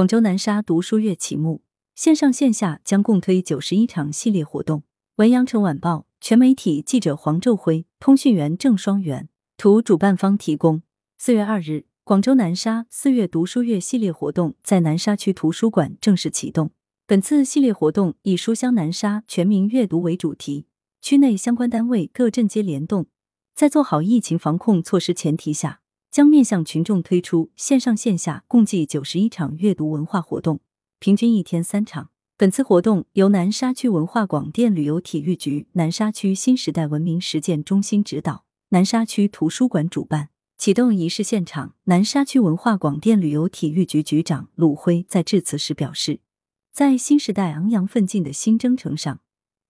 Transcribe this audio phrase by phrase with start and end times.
[0.00, 1.60] 广州南沙读书月启幕，
[1.94, 4.82] 线上线下将共推九十一场系列活动。
[5.16, 9.28] 文阳城晚报全媒体记者黄昼辉，通讯员郑双元，
[9.58, 10.80] 图主办方提供。
[11.18, 16.70] 四月二日，广州南沙四月读书月系列活动在南沙区图书馆正式启动。
[17.06, 20.64] 本次系列活动以“书香南沙，全民阅读”为主题，
[21.02, 23.04] 区内相关单位各镇街联动，
[23.54, 25.79] 在做好疫情防控措施前提下。
[26.10, 30.58] 将面向群众推出线上线下共计九十一场阅读文化活动，
[30.98, 32.10] 平均一天三场。
[32.36, 40.30] 本次活动由南沙区文化广电旅游体育局、南沙区新时代文明实践中心指导，南沙区图书馆主办。
[40.58, 46.20] 启动仪式现场，南沙区文化广电旅游体育局局长鲁辉在致辞时表示，
[46.72, 49.20] 在新时代昂扬奋进的新征程上，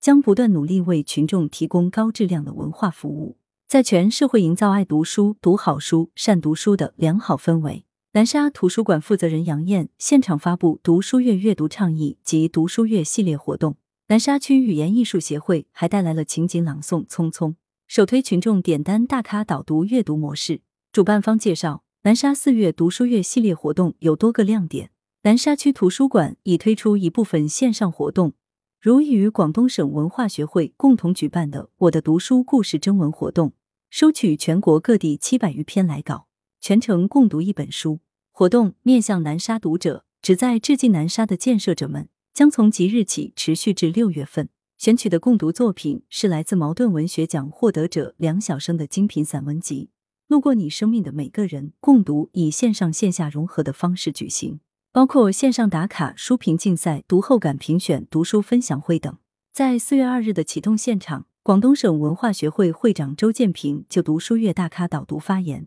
[0.01, 3.37] 将不断努力为群众提供高质量的文化服务。
[3.71, 7.85] 在全社会营造爱读书、读好书、善读书的良好氛围。
[8.15, 13.77] 南沙图书馆负责人杨燕现场发布读书月阅读倡议及读书月系列活动。
[14.09, 17.51] 南沙区语言艺术协会还带来了情景朗诵《匆匆》，
[17.87, 20.63] 首推群众点单大咖导读阅读模式。
[20.91, 24.91] 主办方介绍，南沙四月读书月系列活动有多个亮点。
[25.23, 28.33] 南沙区图书馆已推出一部分线上活动，
[28.81, 33.53] 如与广东省文化学会共同举办的“我的读书故事”征文活动。
[33.91, 36.29] 收取全国各地七百余篇来稿，
[36.61, 37.99] 全程共读一本书。
[38.31, 44.49] 活动面向南沙读者，旨在致敬南沙的建设者们，将从即日起持续至六月份。
[44.79, 49.91] 选取的共读作品是来自茅盾文学奖获得者梁晓声的精品散文集
[50.29, 51.71] 《路过你生命的每个人》。
[51.81, 54.61] 共读以线上线下融合的方式举行，
[54.93, 59.19] 包括线上打卡、书评竞赛、读后感评选、读书分享会等。
[59.53, 61.27] 在四月二日的启动现场。
[61.51, 65.67] 广东省文化学会会长周建平就读书月大咖导读发言，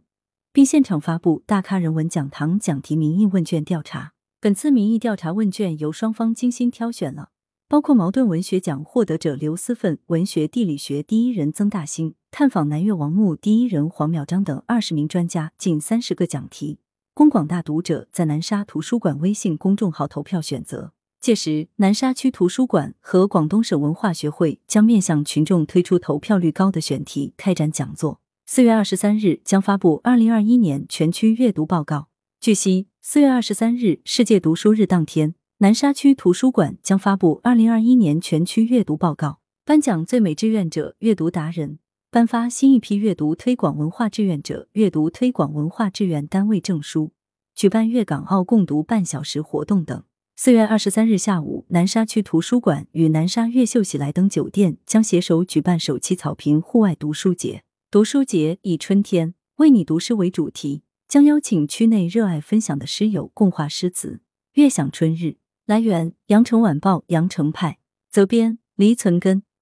[0.53, 4.13] 并现场发布大咖人文讲堂讲题民意问卷调查。
[4.39, 7.31] 本次民意调查问卷由双方精心挑选了，
[7.67, 16.79] 包括茅盾文学奖获得者刘思奋、文学地理学第一人曾大兴、探访南越王墓第一人黄淼章等二十名专家近三十个讲题，
[17.13, 20.93] 供广大读者在南沙图书馆微信公众号投票选择。
[21.23, 28.19] 届时，南沙区图书馆和广东省文化学会将面向群众推出投票率高的选题，开展讲座。
[28.45, 32.09] 四月二十三日将发布二零二一年全区阅读报告。
[32.41, 41.79] 据悉，四月二十三日世界读书日当天，南沙区图书馆将发布二零二一年全区阅读报告，颁奖最美志愿者、阅读达人，
[42.11, 47.13] 颁发新一批阅读推广文化志愿者、阅读推广文化志愿单位证书，
[47.55, 50.03] 举办粤港澳共读半小时活动等。
[50.35, 57.63] 四月二十三日下午，南沙区图书馆与南沙越秀喜来登酒店将携手举办首期草坪户外读书节。
[57.91, 64.21] 读书节以“春天为你读诗”为主题，将邀请区内热爱分享的诗友共话诗词，
[64.53, 65.37] 悦享春日。
[65.67, 67.77] 来源：羊城晚报羊城派，
[68.09, 69.43] 责编：黎存根。